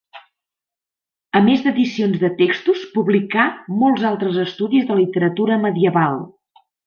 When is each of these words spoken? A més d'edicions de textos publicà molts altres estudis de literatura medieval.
A 1.39 1.41
més 1.49 1.65
d'edicions 1.65 2.23
de 2.23 2.31
textos 2.39 2.81
publicà 2.95 3.45
molts 3.83 4.07
altres 4.13 4.41
estudis 4.45 4.89
de 4.89 4.97
literatura 5.03 5.59
medieval. 5.69 6.19